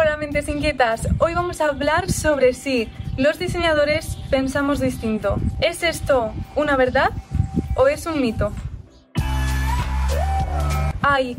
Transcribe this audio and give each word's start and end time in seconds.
Hola 0.00 0.16
mentes 0.16 0.48
inquietas, 0.48 1.08
hoy 1.18 1.34
vamos 1.34 1.60
a 1.60 1.66
hablar 1.66 2.08
sobre 2.08 2.52
si 2.52 2.88
los 3.16 3.40
diseñadores 3.40 4.16
pensamos 4.30 4.78
distinto. 4.78 5.38
¿Es 5.60 5.82
esto 5.82 6.32
una 6.54 6.76
verdad 6.76 7.10
o 7.74 7.88
es 7.88 8.06
un 8.06 8.20
mito? 8.20 8.52
Hay 11.02 11.36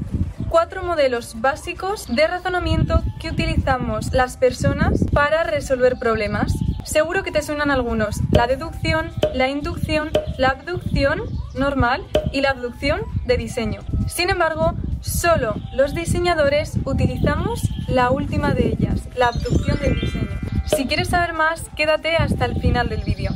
cuatro 0.49 0.83
modelos 0.83 1.39
básicos 1.39 2.13
de 2.13 2.27
razonamiento 2.27 3.01
que 3.21 3.29
utilizamos 3.29 4.11
las 4.11 4.35
personas 4.35 5.05
para 5.13 5.45
resolver 5.45 5.97
problemas. 5.97 6.51
Seguro 6.83 7.23
que 7.23 7.31
te 7.31 7.41
suenan 7.41 7.71
algunos, 7.71 8.17
la 8.31 8.45
deducción, 8.45 9.09
la 9.33 9.47
inducción, 9.47 10.09
la 10.37 10.49
abducción 10.49 11.21
normal 11.55 12.05
y 12.33 12.41
la 12.41 12.49
abducción 12.49 13.03
de 13.25 13.37
diseño. 13.37 13.79
Sin 14.09 14.29
embargo, 14.29 14.73
solo 14.99 15.55
los 15.73 15.95
diseñadores 15.95 16.77
utilizamos 16.83 17.61
la 17.89 18.11
última 18.11 18.53
de 18.53 18.67
ellas, 18.67 19.01
la 19.15 19.27
abducción 19.27 19.79
de 19.79 19.93
diseño. 19.95 20.39
Si 20.65 20.85
quieres 20.85 21.09
saber 21.09 21.33
más, 21.33 21.69
quédate 21.75 22.15
hasta 22.15 22.45
el 22.45 22.61
final 22.61 22.89
del 22.89 23.03
vídeo. 23.03 23.31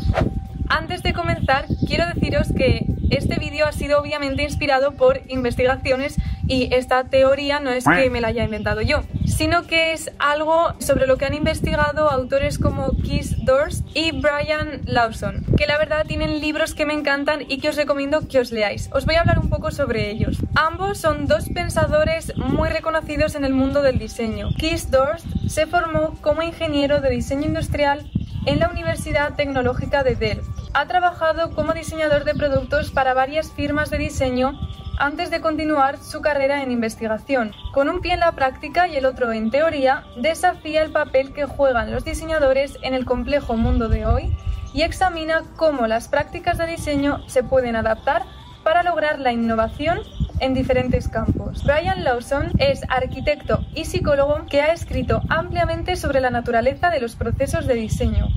Antes 0.69 1.01
de 1.03 1.13
comenzar, 1.13 1.65
quiero 1.87 2.05
deciros 2.13 2.49
que 2.55 2.85
este 3.09 3.39
vídeo 3.39 3.65
ha 3.65 3.71
sido 3.71 3.99
obviamente 3.99 4.43
inspirado 4.43 4.93
por 4.93 5.21
investigaciones 5.27 6.17
y 6.47 6.73
esta 6.73 7.05
teoría 7.05 7.59
no 7.59 7.69
es 7.69 7.85
que 7.85 8.09
me 8.09 8.21
la 8.21 8.29
haya 8.29 8.43
inventado 8.43 8.81
yo, 8.81 9.03
sino 9.25 9.63
que 9.63 9.93
es 9.93 10.11
algo 10.19 10.73
sobre 10.79 11.07
lo 11.07 11.17
que 11.17 11.25
han 11.25 11.33
investigado 11.33 12.09
autores 12.09 12.59
como 12.59 12.91
Keith 13.01 13.37
Dorst 13.43 13.85
y 13.93 14.11
Brian 14.11 14.81
Lawson, 14.85 15.45
que 15.57 15.67
la 15.67 15.77
verdad 15.77 16.05
tienen 16.05 16.41
libros 16.41 16.73
que 16.73 16.85
me 16.85 16.93
encantan 16.93 17.41
y 17.47 17.59
que 17.59 17.69
os 17.69 17.75
recomiendo 17.75 18.27
que 18.27 18.39
os 18.39 18.51
leáis. 18.51 18.89
Os 18.91 19.05
voy 19.05 19.15
a 19.15 19.21
hablar 19.21 19.39
un 19.39 19.49
poco 19.49 19.71
sobre 19.71 20.09
ellos. 20.09 20.37
Ambos 20.55 20.97
son 20.97 21.27
dos 21.27 21.49
pensadores 21.49 22.35
muy 22.37 22.69
reconocidos 22.69 23.35
en 23.35 23.45
el 23.45 23.53
mundo 23.53 23.81
del 23.81 23.99
diseño. 23.99 24.49
Keith 24.57 24.89
Dorst 24.89 25.25
se 25.47 25.65
formó 25.65 26.15
como 26.21 26.41
ingeniero 26.41 27.01
de 27.01 27.09
diseño 27.09 27.45
industrial 27.45 28.09
en 28.45 28.59
la 28.59 28.69
Universidad 28.69 29.35
Tecnológica 29.35 30.03
de 30.03 30.15
Delft. 30.15 30.49
Ha 30.73 30.87
trabajado 30.87 31.53
como 31.53 31.73
diseñador 31.73 32.23
de 32.25 32.33
productos 32.33 32.91
para 32.91 33.13
varias 33.13 33.51
firmas 33.51 33.89
de 33.89 33.99
diseño 33.99 34.59
antes 34.97 35.31
de 35.31 35.41
continuar 35.41 35.97
su 35.97 36.21
carrera 36.21 36.63
en 36.63 36.71
investigación. 36.71 37.51
Con 37.73 37.89
un 37.89 38.01
pie 38.01 38.13
en 38.13 38.19
la 38.19 38.33
práctica 38.33 38.87
y 38.87 38.95
el 38.95 39.05
otro 39.05 39.31
en 39.31 39.51
teoría, 39.51 40.03
desafía 40.17 40.81
el 40.81 40.91
papel 40.91 41.33
que 41.33 41.45
juegan 41.45 41.91
los 41.91 42.05
diseñadores 42.05 42.77
en 42.81 42.93
el 42.93 43.05
complejo 43.05 43.55
mundo 43.55 43.89
de 43.89 44.05
hoy 44.05 44.35
y 44.73 44.81
examina 44.81 45.43
cómo 45.55 45.87
las 45.87 46.07
prácticas 46.07 46.57
de 46.57 46.67
diseño 46.67 47.27
se 47.27 47.43
pueden 47.43 47.75
adaptar 47.75 48.23
para 48.63 48.83
lograr 48.83 49.19
la 49.19 49.31
innovación 49.31 49.99
en 50.39 50.53
diferentes 50.53 51.07
campos. 51.07 51.63
Brian 51.63 52.03
Lawson 52.03 52.51
es 52.57 52.81
arquitecto 52.89 53.65
y 53.75 53.85
psicólogo 53.85 54.45
que 54.49 54.61
ha 54.61 54.73
escrito 54.73 55.21
ampliamente 55.29 55.95
sobre 55.95 56.21
la 56.21 56.29
naturaleza 56.29 56.89
de 56.89 56.99
los 56.99 57.15
procesos 57.15 57.67
de 57.67 57.75
diseño. 57.75 58.27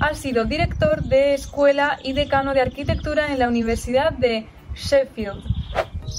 Ha 0.00 0.14
sido 0.14 0.44
director 0.44 1.02
de 1.02 1.34
escuela 1.34 1.98
y 2.02 2.12
decano 2.12 2.54
de 2.54 2.60
arquitectura 2.60 3.32
en 3.32 3.38
la 3.38 3.48
Universidad 3.48 4.12
de 4.12 4.46
Sheffield. 4.74 5.57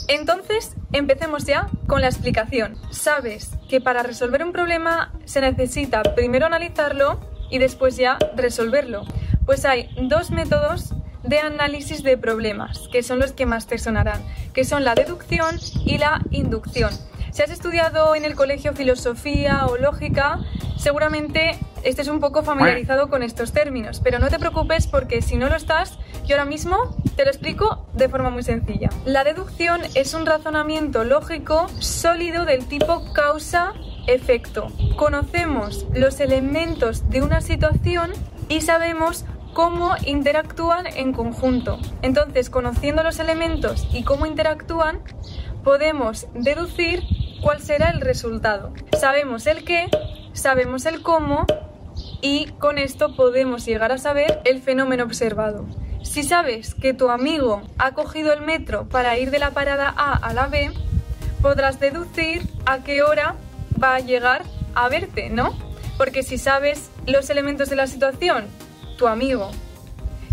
Entonces, 0.07 0.75
empecemos 0.91 1.45
ya 1.45 1.69
con 1.87 2.01
la 2.01 2.07
explicación. 2.07 2.75
Sabes 2.91 3.51
que 3.69 3.81
para 3.81 4.03
resolver 4.03 4.43
un 4.43 4.51
problema 4.51 5.13
se 5.25 5.41
necesita 5.41 6.03
primero 6.03 6.45
analizarlo 6.45 7.19
y 7.49 7.57
después 7.59 7.97
ya 7.97 8.17
resolverlo. 8.35 9.05
Pues 9.45 9.65
hay 9.65 9.89
dos 10.01 10.31
métodos 10.31 10.93
de 11.23 11.39
análisis 11.39 12.03
de 12.03 12.17
problemas, 12.17 12.87
que 12.91 13.03
son 13.03 13.19
los 13.19 13.33
que 13.33 13.45
más 13.45 13.67
te 13.67 13.77
sonarán, 13.77 14.21
que 14.53 14.63
son 14.63 14.83
la 14.83 14.95
deducción 14.95 15.59
y 15.85 15.97
la 15.97 16.21
inducción. 16.31 16.91
Si 17.31 17.43
has 17.43 17.51
estudiado 17.51 18.15
en 18.15 18.25
el 18.25 18.35
colegio 18.35 18.73
filosofía 18.73 19.67
o 19.67 19.77
lógica, 19.77 20.39
seguramente 20.77 21.59
estés 21.83 22.07
un 22.07 22.19
poco 22.19 22.43
familiarizado 22.43 23.09
con 23.09 23.21
estos 23.21 23.51
términos, 23.51 24.01
pero 24.03 24.19
no 24.19 24.29
te 24.29 24.39
preocupes 24.39 24.87
porque 24.87 25.21
si 25.21 25.37
no 25.37 25.49
lo 25.49 25.55
estás, 25.55 25.97
yo 26.25 26.35
ahora 26.35 26.45
mismo 26.45 26.95
te 27.19 27.25
lo 27.25 27.31
explico 27.31 27.85
de 27.95 28.07
forma 28.07 28.29
muy 28.29 28.43
sencilla. 28.43 28.89
La 29.03 29.25
deducción 29.25 29.81
es 29.93 30.13
un 30.13 30.25
razonamiento 30.25 31.03
lógico 31.03 31.67
sólido 31.79 32.45
del 32.45 32.65
tipo 32.65 33.11
causa-efecto. 33.11 34.67
Conocemos 34.95 35.85
los 35.93 36.21
elementos 36.21 37.09
de 37.09 37.21
una 37.21 37.41
situación 37.41 38.13
y 38.47 38.61
sabemos 38.61 39.25
cómo 39.51 39.95
interactúan 40.05 40.87
en 40.87 41.11
conjunto. 41.11 41.77
Entonces, 42.03 42.49
conociendo 42.49 43.03
los 43.03 43.19
elementos 43.19 43.85
y 43.91 44.03
cómo 44.03 44.25
interactúan, 44.25 45.01
podemos 45.65 46.25
deducir 46.35 47.03
cuál 47.41 47.59
será 47.59 47.89
el 47.89 47.99
resultado. 47.99 48.71
Sabemos 48.97 49.45
el 49.45 49.65
qué, 49.65 49.89
sabemos 50.31 50.85
el 50.85 51.01
cómo 51.01 51.45
y 52.21 52.45
con 52.59 52.77
esto 52.77 53.13
podemos 53.17 53.65
llegar 53.65 53.91
a 53.91 53.97
saber 53.97 54.39
el 54.45 54.61
fenómeno 54.61 55.03
observado. 55.03 55.65
Si 56.09 56.23
sabes 56.23 56.73
que 56.73 56.95
tu 56.95 57.11
amigo 57.11 57.61
ha 57.77 57.91
cogido 57.91 58.33
el 58.33 58.41
metro 58.41 58.89
para 58.89 59.19
ir 59.19 59.29
de 59.29 59.37
la 59.37 59.51
parada 59.51 59.93
A 59.95 60.15
a 60.15 60.33
la 60.33 60.47
B, 60.47 60.71
podrás 61.39 61.79
deducir 61.79 62.49
a 62.65 62.79
qué 62.83 63.03
hora 63.03 63.35
va 63.81 63.93
a 63.93 63.99
llegar 63.99 64.41
a 64.73 64.89
verte, 64.89 65.29
¿no? 65.29 65.55
Porque 65.99 66.23
si 66.23 66.39
sabes 66.39 66.89
los 67.05 67.29
elementos 67.29 67.69
de 67.69 67.75
la 67.75 67.85
situación, 67.85 68.47
tu 68.97 69.07
amigo, 69.07 69.51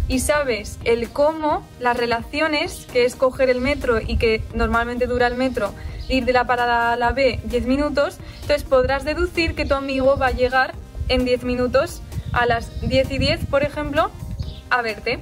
y 0.09 0.21
sabes 0.21 0.79
el 0.85 1.11
cómo, 1.11 1.63
las 1.79 1.99
relaciones, 1.99 2.87
que 2.91 3.05
es 3.05 3.15
coger 3.15 3.51
el 3.51 3.61
metro 3.61 4.01
y 4.01 4.17
que 4.17 4.43
normalmente 4.55 5.07
dura 5.07 5.27
el 5.27 5.35
metro, 5.35 5.75
ir 6.09 6.25
de 6.25 6.33
la 6.33 6.47
parada 6.47 6.93
a 6.93 6.97
la 6.97 7.13
B 7.13 7.39
10 7.45 7.67
minutos, 7.67 8.17
entonces 8.41 8.63
podrás 8.63 9.05
deducir 9.05 9.55
que 9.55 9.67
tu 9.67 9.75
amigo 9.75 10.17
va 10.17 10.29
a 10.29 10.33
llegar 10.33 10.73
en 11.11 11.27
10 11.27 11.45
minutos 11.45 12.01
a 12.33 12.47
las 12.47 12.81
10 12.81 13.11
y 13.11 13.19
10, 13.19 13.45
por 13.45 13.63
ejemplo, 13.63 14.11
a 14.71 14.81
verte. 14.81 15.19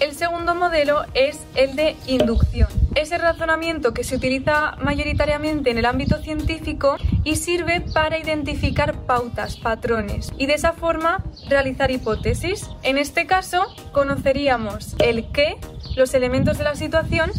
El 0.00 0.14
segundo 0.14 0.54
modelo 0.54 1.04
es 1.14 1.38
el 1.54 1.76
de 1.76 1.96
inducción. 2.06 2.68
Es 2.94 3.12
el 3.12 3.20
razonamiento 3.20 3.94
que 3.94 4.02
se 4.02 4.16
utiliza 4.16 4.76
mayoritariamente 4.82 5.70
en 5.70 5.78
el 5.78 5.86
ámbito 5.86 6.18
científico 6.18 6.96
y 7.22 7.36
sirve 7.36 7.80
para 7.80 8.18
identificar 8.18 8.94
pautas, 9.06 9.56
patrones 9.56 10.32
y 10.36 10.46
de 10.46 10.54
esa 10.54 10.72
forma 10.72 11.22
realizar 11.48 11.90
hipótesis. 11.90 12.68
En 12.82 12.98
este 12.98 13.26
caso, 13.26 13.66
conoceríamos 13.92 14.96
el 14.98 15.30
qué, 15.30 15.58
los 15.96 16.12
elementos 16.14 16.58
de 16.58 16.64
la 16.64 16.74
situación 16.74 17.30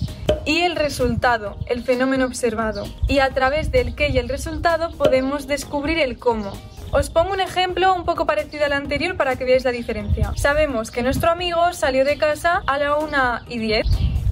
y 0.45 0.61
el 0.61 0.75
resultado, 0.75 1.57
el 1.67 1.83
fenómeno 1.83 2.25
observado. 2.25 2.85
Y 3.07 3.19
a 3.19 3.29
través 3.31 3.71
del 3.71 3.95
qué 3.95 4.09
y 4.09 4.17
el 4.17 4.29
resultado 4.29 4.91
podemos 4.91 5.47
descubrir 5.47 5.99
el 5.99 6.17
cómo. 6.17 6.53
Os 6.91 7.11
pongo 7.11 7.33
un 7.33 7.39
ejemplo 7.39 7.93
un 7.93 8.03
poco 8.03 8.25
parecido 8.25 8.65
al 8.65 8.73
anterior 8.73 9.15
para 9.15 9.35
que 9.35 9.45
veáis 9.45 9.63
la 9.63 9.71
diferencia. 9.71 10.33
Sabemos 10.35 10.89
que 10.89 11.03
nuestro 11.03 11.29
amigo 11.29 11.71
salió 11.73 12.03
de 12.03 12.17
casa 12.17 12.63
a 12.65 12.79
la 12.79 12.95
1 12.95 13.41
y 13.47 13.59
10 13.59 13.85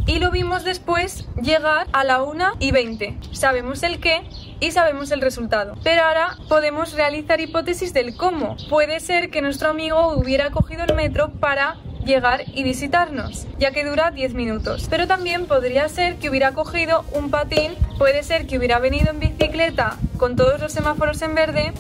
y 0.07 0.17
lo 0.17 0.31
vimos 0.31 0.63
después 0.63 1.27
llegar 1.39 1.85
a 1.91 2.03
la 2.03 2.23
1 2.23 2.53
y 2.59 2.71
20. 2.71 3.17
Sabemos 3.31 3.83
el 3.83 3.99
qué 3.99 4.23
y 4.59 4.71
sabemos 4.71 5.11
el 5.11 5.21
resultado. 5.21 5.75
Pero 5.83 6.01
ahora 6.01 6.35
podemos 6.49 6.93
realizar 6.93 7.39
hipótesis 7.39 7.93
del 7.93 8.17
cómo. 8.17 8.57
Puede 8.69 9.01
ser 9.01 9.29
que 9.29 9.43
nuestro 9.43 9.69
amigo 9.69 10.13
hubiera 10.15 10.49
cogido 10.49 10.83
el 10.83 10.95
metro 10.95 11.29
para 11.33 11.77
llegar 12.07 12.45
y 12.47 12.63
visitarnos, 12.63 13.45
ya 13.59 13.71
que 13.71 13.85
dura 13.85 14.09
10 14.09 14.33
minutos. 14.33 14.87
Pero 14.89 15.05
también 15.05 15.45
podría 15.45 15.87
ser 15.89 16.15
que 16.15 16.29
hubiera 16.29 16.53
cogido 16.53 17.05
un 17.11 17.29
patín, 17.29 17.73
puede 17.99 18.23
ser 18.23 18.47
que 18.47 18.57
hubiera 18.57 18.79
venido 18.79 19.11
en 19.11 19.19
bicicleta 19.19 19.97
con 20.17 20.35
todos 20.35 20.59
los 20.59 20.71
semáforos 20.71 21.21
en 21.21 21.35
verde 21.35 21.73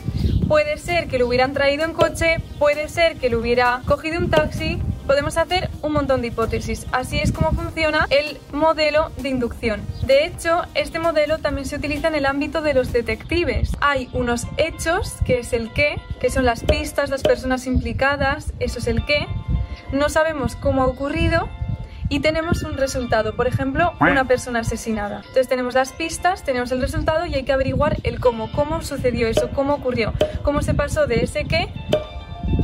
Puede 0.47 0.77
ser 0.77 1.07
que 1.09 1.19
lo 1.19 1.27
hubieran 1.27 1.51
traído 1.51 1.83
en 1.83 1.93
coche, 1.93 2.37
puede 2.57 2.87
ser 2.87 3.17
que 3.17 3.29
lo 3.29 3.39
hubiera 3.39 3.81
cogido 3.85 4.17
un 4.17 4.29
taxi. 4.29 4.81
Podemos 5.05 5.37
hacer 5.37 5.69
un 5.81 5.91
montón 5.91 6.21
de 6.21 6.27
hipótesis. 6.27 6.85
Así 6.93 7.19
es 7.19 7.33
como 7.33 7.51
funciona 7.51 8.07
el 8.09 8.37
modelo 8.53 9.11
de 9.17 9.29
inducción. 9.29 9.81
De 10.03 10.25
hecho, 10.25 10.61
este 10.73 10.99
modelo 10.99 11.39
también 11.39 11.65
se 11.65 11.75
utiliza 11.75 12.07
en 12.07 12.15
el 12.15 12.25
ámbito 12.25 12.61
de 12.61 12.73
los 12.73 12.93
detectives. 12.93 13.71
Hay 13.81 14.09
unos 14.13 14.47
hechos, 14.57 15.15
que 15.25 15.39
es 15.39 15.51
el 15.51 15.71
qué, 15.73 15.99
que 16.21 16.29
son 16.29 16.45
las 16.45 16.63
pistas, 16.63 17.09
las 17.09 17.23
personas 17.23 17.67
implicadas, 17.67 18.53
eso 18.59 18.79
es 18.79 18.87
el 18.87 19.05
qué. 19.05 19.27
No 19.91 20.09
sabemos 20.09 20.55
cómo 20.55 20.81
ha 20.83 20.87
ocurrido, 20.87 21.49
y 22.09 22.19
tenemos 22.19 22.63
un 22.63 22.77
resultado, 22.77 23.35
por 23.35 23.47
ejemplo, 23.47 23.93
una 23.99 24.25
persona 24.25 24.59
asesinada. 24.59 25.17
Entonces 25.17 25.47
tenemos 25.47 25.73
las 25.73 25.91
pistas, 25.93 26.43
tenemos 26.43 26.71
el 26.71 26.81
resultado 26.81 27.25
y 27.25 27.35
hay 27.35 27.43
que 27.43 27.53
averiguar 27.53 27.97
el 28.03 28.19
cómo, 28.19 28.51
cómo 28.51 28.81
sucedió 28.81 29.27
eso, 29.27 29.49
cómo 29.53 29.75
ocurrió, 29.75 30.13
cómo 30.43 30.61
se 30.61 30.73
pasó 30.73 31.07
de 31.07 31.23
ese 31.23 31.45
qué 31.45 31.69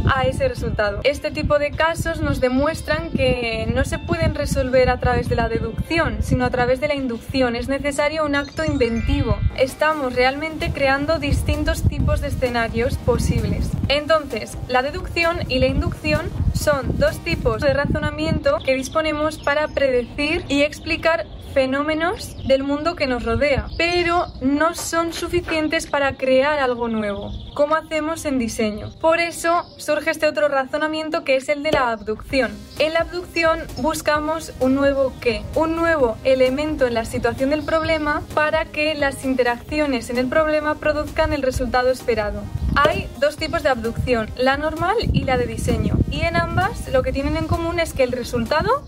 a 0.06 0.24
ese 0.24 0.48
resultado. 0.48 1.00
Este 1.04 1.31
tipo 1.31 1.60
de 1.60 1.72
casos 1.72 2.22
nos 2.22 2.40
demuestran 2.40 3.12
que 3.12 3.68
no 3.74 3.86
se 3.86 4.00
pueden 4.00 4.36
resolver 4.36 4.90
a 4.90 5.00
través 5.00 5.30
de 5.30 5.36
la 5.36 5.50
deducción, 5.50 6.18
sino 6.22 6.45
a 6.45 6.50
través 6.50 6.80
de 6.80 6.88
la 6.88 6.95
inducción. 6.95 7.56
Es 7.56 7.68
necesario 7.68 8.25
un 8.25 8.36
acto 8.36 8.63
inventivo. 8.66 9.38
Estamos 9.57 10.13
realmente 10.13 10.72
creando 10.72 11.19
distintos 11.19 11.84
tipos 11.84 12.22
de 12.22 12.30
escenarios 12.30 12.98
posibles. 12.98 13.72
Entonces, 13.88 14.57
la 14.68 14.81
deducción 14.81 15.40
y 15.50 15.60
la 15.60 15.68
inducción 15.68 16.30
son 16.63 16.98
dos 16.98 17.19
tipos 17.25 17.62
de 17.62 17.74
razonamiento 17.74 18.57
que 18.63 18.74
disponemos 18.74 19.38
para 19.38 19.68
predecir 19.68 20.45
y 20.48 20.62
explicar 20.62 21.25
fenómenos 21.54 22.36
del 22.48 22.64
mundo 22.64 22.96
que 22.96 23.08
nos 23.08 23.24
rodea, 23.24 23.68
pero 23.78 24.28
no 24.42 24.74
son 24.74 25.14
suficientes 25.14 25.88
para 25.88 26.18
crear 26.18 26.60
algo 26.60 26.88
nuevo, 26.88 27.32
como 27.54 27.76
hacemos 27.76 28.26
en 28.26 28.40
diseño. 28.40 28.92
Por 29.00 29.20
eso 29.20 29.64
surge 29.78 30.12
este 30.12 30.28
otro 30.28 30.48
razonamiento 30.48 31.24
que 31.24 31.36
es 31.36 31.50
el 31.50 31.64
de 31.64 31.72
la 31.72 31.92
abducción. 31.92 32.52
En 32.80 32.94
la 32.94 33.02
abducción 33.02 33.60
buscamos 33.78 34.52
un 34.60 34.76
nuevo 34.76 35.14
qué, 35.22 35.44
un 35.56 35.76
nuevo 35.76 36.18
elemento 36.24 36.88
en 36.88 36.96
la 36.96 37.06
situación 37.06 37.52
del 37.52 37.64
problema 37.64 38.24
para 38.34 38.66
que 38.66 38.96
las 38.96 39.24
interacciones 39.24 40.10
en 40.10 40.18
el 40.18 40.28
problema 40.28 40.76
produzcan 40.76 41.34
el 41.34 41.44
resultado 41.44 41.92
esperado. 41.92 42.42
Hay 42.76 43.08
dos 43.20 43.38
tipos 43.38 43.62
de 43.62 43.70
abducción, 43.70 44.32
la 44.36 44.58
normal 44.58 44.96
y 45.14 45.26
la 45.26 45.38
de 45.38 45.46
diseño, 45.46 45.96
y 46.10 46.22
en 46.22 46.36
ambas 46.36 46.88
lo 46.92 47.04
que 47.04 47.14
tienen 47.14 47.38
en 47.38 47.46
común 47.46 47.80
es 47.80 47.94
que 47.94 48.04
el 48.04 48.12
resultado 48.12 48.84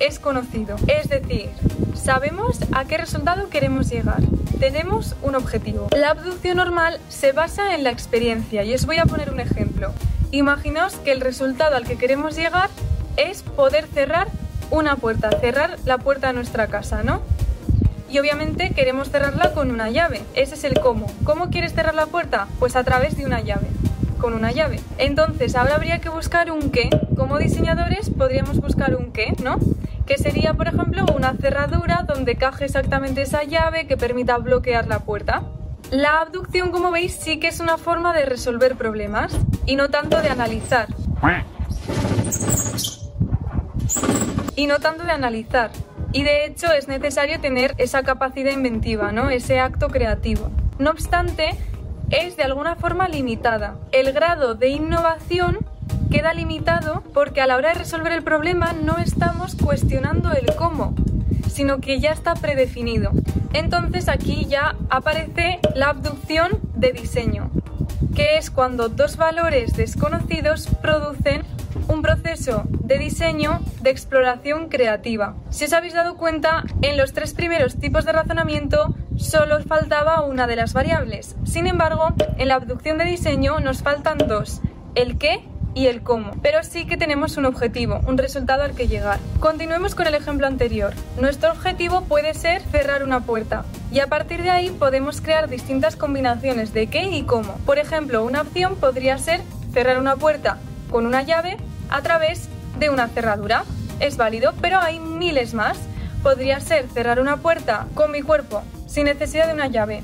es 0.00 0.18
conocido, 0.18 0.76
es 0.88 1.08
decir, 1.08 1.50
sabemos 1.94 2.58
a 2.72 2.84
qué 2.86 2.98
resultado 2.98 3.48
queremos 3.50 3.88
llegar. 3.88 4.20
Tenemos 4.58 5.14
un 5.22 5.34
objetivo. 5.36 5.88
La 5.96 6.10
abducción 6.10 6.56
normal 6.56 6.98
se 7.08 7.32
basa 7.32 7.74
en 7.74 7.84
la 7.84 7.90
experiencia 7.90 8.64
y 8.64 8.74
os 8.74 8.86
voy 8.86 8.98
a 8.98 9.06
poner 9.06 9.30
un 9.30 9.40
ejemplo. 9.40 9.92
Imaginaos 10.32 10.94
que 10.96 11.12
el 11.12 11.20
resultado 11.20 11.76
al 11.76 11.86
que 11.86 11.96
queremos 11.96 12.34
llegar 12.34 12.70
es 13.16 13.42
poder 13.42 13.86
cerrar 13.86 14.28
una 14.70 14.96
puerta, 14.96 15.30
cerrar 15.40 15.76
la 15.84 15.98
puerta 15.98 16.28
de 16.28 16.32
nuestra 16.32 16.66
casa, 16.66 17.02
¿no? 17.02 17.22
Y 18.10 18.18
obviamente 18.18 18.70
queremos 18.70 19.10
cerrarla 19.10 19.52
con 19.52 19.70
una 19.70 19.90
llave. 19.90 20.22
Ese 20.34 20.54
es 20.54 20.64
el 20.64 20.80
cómo. 20.80 21.06
¿Cómo 21.24 21.50
quieres 21.50 21.74
cerrar 21.74 21.94
la 21.94 22.06
puerta? 22.06 22.48
Pues 22.58 22.74
a 22.74 22.84
través 22.84 23.16
de 23.16 23.26
una 23.26 23.40
llave 23.40 23.68
con 24.20 24.34
una 24.34 24.52
llave. 24.52 24.80
Entonces, 24.98 25.56
ahora 25.56 25.76
habría 25.76 25.98
que 26.00 26.10
buscar 26.10 26.50
un 26.50 26.70
qué. 26.70 26.90
Como 27.16 27.38
diseñadores 27.38 28.10
podríamos 28.10 28.58
buscar 28.58 28.94
un 28.94 29.12
qué, 29.12 29.32
¿no? 29.42 29.58
Que 30.10 30.18
sería, 30.18 30.54
por 30.54 30.66
ejemplo, 30.66 31.04
una 31.14 31.34
cerradura 31.34 32.02
donde 32.04 32.34
caje 32.34 32.64
exactamente 32.64 33.22
esa 33.22 33.44
llave 33.44 33.86
que 33.86 33.96
permita 33.96 34.38
bloquear 34.38 34.88
la 34.88 34.98
puerta. 34.98 35.44
La 35.92 36.20
abducción, 36.20 36.72
como 36.72 36.90
veis, 36.90 37.14
sí 37.14 37.38
que 37.38 37.46
es 37.46 37.60
una 37.60 37.78
forma 37.78 38.12
de 38.12 38.24
resolver 38.24 38.74
problemas 38.74 39.32
y 39.66 39.76
no 39.76 39.88
tanto 39.88 40.20
de 40.20 40.28
analizar. 40.28 40.88
Y 44.56 44.66
no 44.66 44.80
tanto 44.80 45.04
de 45.04 45.12
analizar. 45.12 45.70
Y 46.10 46.24
de 46.24 46.44
hecho 46.44 46.72
es 46.72 46.88
necesario 46.88 47.40
tener 47.40 47.76
esa 47.78 48.02
capacidad 48.02 48.50
inventiva, 48.50 49.12
¿no? 49.12 49.30
Ese 49.30 49.60
acto 49.60 49.90
creativo. 49.90 50.50
No 50.80 50.90
obstante, 50.90 51.50
es 52.10 52.36
de 52.36 52.42
alguna 52.42 52.74
forma 52.74 53.06
limitada. 53.06 53.76
El 53.92 54.12
grado 54.12 54.56
de 54.56 54.70
innovación 54.70 55.69
queda 56.10 56.34
limitado 56.34 57.02
porque 57.14 57.40
a 57.40 57.46
la 57.46 57.56
hora 57.56 57.68
de 57.68 57.76
resolver 57.76 58.12
el 58.12 58.22
problema 58.22 58.72
no 58.72 58.98
estamos 58.98 59.54
cuestionando 59.54 60.32
el 60.32 60.54
cómo, 60.56 60.94
sino 61.48 61.80
que 61.80 62.00
ya 62.00 62.10
está 62.10 62.34
predefinido. 62.34 63.12
Entonces 63.52 64.08
aquí 64.08 64.46
ya 64.46 64.76
aparece 64.90 65.60
la 65.74 65.90
abducción 65.90 66.58
de 66.74 66.92
diseño, 66.92 67.50
que 68.14 68.36
es 68.36 68.50
cuando 68.50 68.88
dos 68.88 69.16
valores 69.16 69.76
desconocidos 69.76 70.68
producen 70.82 71.42
un 71.88 72.02
proceso 72.02 72.64
de 72.70 72.98
diseño 72.98 73.60
de 73.80 73.90
exploración 73.90 74.68
creativa. 74.68 75.34
Si 75.50 75.64
os 75.64 75.72
habéis 75.72 75.94
dado 75.94 76.16
cuenta, 76.16 76.64
en 76.82 76.96
los 76.96 77.12
tres 77.12 77.34
primeros 77.34 77.76
tipos 77.76 78.04
de 78.04 78.12
razonamiento 78.12 78.94
solo 79.16 79.60
faltaba 79.62 80.22
una 80.22 80.46
de 80.46 80.56
las 80.56 80.72
variables. 80.72 81.36
Sin 81.44 81.66
embargo, 81.66 82.14
en 82.38 82.48
la 82.48 82.56
abducción 82.56 82.98
de 82.98 83.04
diseño 83.04 83.60
nos 83.60 83.82
faltan 83.82 84.18
dos, 84.18 84.60
el 84.94 85.18
qué 85.18 85.49
y 85.74 85.86
el 85.86 86.02
cómo, 86.02 86.32
pero 86.42 86.62
sí 86.62 86.84
que 86.84 86.96
tenemos 86.96 87.36
un 87.36 87.46
objetivo, 87.46 88.00
un 88.06 88.18
resultado 88.18 88.62
al 88.62 88.74
que 88.74 88.88
llegar. 88.88 89.18
Continuemos 89.38 89.94
con 89.94 90.06
el 90.06 90.14
ejemplo 90.14 90.46
anterior. 90.46 90.94
Nuestro 91.20 91.52
objetivo 91.52 92.02
puede 92.02 92.34
ser 92.34 92.62
cerrar 92.62 93.02
una 93.02 93.20
puerta 93.20 93.64
y 93.92 94.00
a 94.00 94.08
partir 94.08 94.42
de 94.42 94.50
ahí 94.50 94.70
podemos 94.70 95.20
crear 95.20 95.48
distintas 95.48 95.96
combinaciones 95.96 96.72
de 96.72 96.88
qué 96.88 97.04
y 97.04 97.22
cómo. 97.22 97.54
Por 97.66 97.78
ejemplo, 97.78 98.24
una 98.24 98.42
opción 98.42 98.76
podría 98.76 99.18
ser 99.18 99.40
cerrar 99.72 99.98
una 99.98 100.16
puerta 100.16 100.58
con 100.90 101.06
una 101.06 101.22
llave 101.22 101.56
a 101.88 102.02
través 102.02 102.48
de 102.78 102.90
una 102.90 103.08
cerradura. 103.08 103.64
Es 104.00 104.16
válido, 104.16 104.52
pero 104.60 104.80
hay 104.80 104.98
miles 104.98 105.54
más. 105.54 105.78
Podría 106.22 106.60
ser 106.60 106.88
cerrar 106.88 107.20
una 107.20 107.38
puerta 107.38 107.86
con 107.94 108.10
mi 108.10 108.22
cuerpo 108.22 108.62
sin 108.86 109.04
necesidad 109.04 109.46
de 109.46 109.54
una 109.54 109.68
llave. 109.68 110.02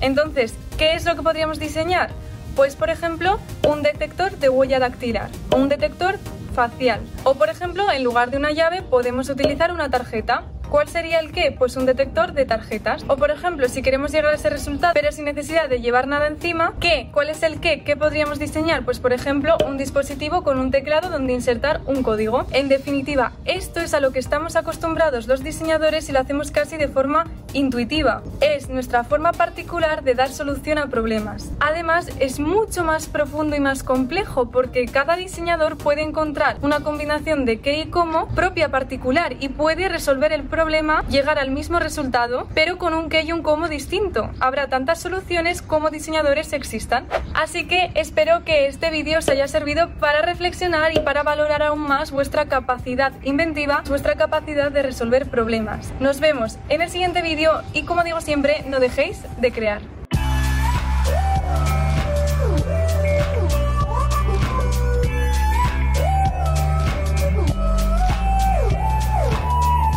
Entonces, 0.00 0.54
¿qué 0.76 0.94
es 0.94 1.04
lo 1.04 1.14
que 1.14 1.22
podríamos 1.22 1.58
diseñar? 1.58 2.10
Pues, 2.56 2.76
por 2.76 2.90
ejemplo, 2.90 3.40
un 3.66 3.82
detector 3.82 4.38
de 4.38 4.48
huella 4.48 4.78
dactilar 4.78 5.28
o 5.50 5.56
un 5.56 5.68
detector 5.68 6.18
facial. 6.54 7.00
O, 7.24 7.34
por 7.34 7.48
ejemplo, 7.48 7.90
en 7.90 8.04
lugar 8.04 8.30
de 8.30 8.36
una 8.36 8.52
llave 8.52 8.82
podemos 8.82 9.28
utilizar 9.28 9.72
una 9.72 9.90
tarjeta. 9.90 10.44
¿Cuál 10.70 10.88
sería 10.88 11.20
el 11.20 11.30
qué? 11.30 11.54
Pues 11.56 11.76
un 11.76 11.84
detector 11.86 12.32
de 12.32 12.46
tarjetas. 12.46 13.04
O 13.06 13.16
por 13.16 13.30
ejemplo, 13.30 13.68
si 13.68 13.82
queremos 13.82 14.12
llegar 14.12 14.32
a 14.32 14.36
ese 14.36 14.50
resultado 14.50 14.94
pero 14.94 15.12
sin 15.12 15.26
necesidad 15.26 15.68
de 15.68 15.80
llevar 15.80 16.08
nada 16.08 16.26
encima, 16.26 16.74
¿qué? 16.80 17.10
¿Cuál 17.12 17.28
es 17.28 17.42
el 17.42 17.60
qué? 17.60 17.84
¿Qué 17.84 17.96
podríamos 17.96 18.38
diseñar? 18.38 18.84
Pues 18.84 18.98
por 18.98 19.12
ejemplo, 19.12 19.56
un 19.66 19.76
dispositivo 19.76 20.42
con 20.42 20.58
un 20.58 20.70
teclado 20.70 21.10
donde 21.10 21.32
insertar 21.32 21.80
un 21.86 22.02
código. 22.02 22.46
En 22.50 22.68
definitiva, 22.68 23.32
esto 23.44 23.80
es 23.80 23.94
a 23.94 24.00
lo 24.00 24.10
que 24.10 24.18
estamos 24.18 24.56
acostumbrados 24.56 25.28
los 25.28 25.44
diseñadores 25.44 26.08
y 26.08 26.12
lo 26.12 26.20
hacemos 26.20 26.50
casi 26.50 26.76
de 26.76 26.88
forma 26.88 27.26
intuitiva. 27.54 28.22
Es 28.40 28.68
nuestra 28.68 29.04
forma 29.04 29.32
particular 29.32 30.02
de 30.02 30.14
dar 30.14 30.30
solución 30.30 30.78
a 30.78 30.88
problemas. 30.88 31.50
Además, 31.60 32.10
es 32.20 32.38
mucho 32.40 32.84
más 32.84 33.06
profundo 33.06 33.56
y 33.56 33.60
más 33.60 33.82
complejo 33.82 34.50
porque 34.50 34.86
cada 34.86 35.16
diseñador 35.16 35.78
puede 35.78 36.02
encontrar 36.02 36.58
una 36.62 36.80
combinación 36.80 37.44
de 37.44 37.60
qué 37.60 37.78
y 37.78 37.86
cómo 37.86 38.28
propia 38.28 38.70
particular 38.70 39.36
y 39.40 39.48
puede 39.48 39.88
resolver 39.88 40.32
el 40.32 40.42
problema, 40.42 41.04
llegar 41.08 41.38
al 41.38 41.50
mismo 41.50 41.78
resultado, 41.78 42.48
pero 42.54 42.78
con 42.78 42.94
un 42.94 43.08
qué 43.08 43.22
y 43.22 43.32
un 43.32 43.42
cómo 43.42 43.68
distinto. 43.68 44.30
Habrá 44.40 44.68
tantas 44.68 45.00
soluciones 45.00 45.62
como 45.62 45.90
diseñadores 45.90 46.52
existan. 46.52 47.06
Así 47.34 47.66
que 47.66 47.90
espero 47.94 48.44
que 48.44 48.66
este 48.66 48.90
vídeo 48.90 49.18
os 49.18 49.28
haya 49.28 49.48
servido 49.48 49.88
para 50.00 50.22
reflexionar 50.22 50.92
y 50.96 51.00
para 51.00 51.22
valorar 51.22 51.62
aún 51.62 51.80
más 51.80 52.10
vuestra 52.10 52.46
capacidad 52.46 53.12
inventiva, 53.22 53.82
vuestra 53.88 54.14
capacidad 54.14 54.70
de 54.70 54.82
resolver 54.82 55.28
problemas. 55.28 55.92
Nos 56.00 56.20
vemos 56.20 56.58
en 56.68 56.82
el 56.82 56.90
siguiente 56.90 57.22
y 57.72 57.82
como 57.82 58.04
digo 58.04 58.20
siempre, 58.20 58.64
no 58.66 58.80
dejéis 58.80 59.22
de 59.38 59.52
crear. 59.52 59.93